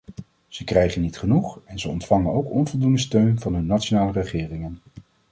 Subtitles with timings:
[0.47, 4.79] Ze krijgen niet genoeg, en ze ontvangen ook onvoldoende steun van hun nationale regeringen.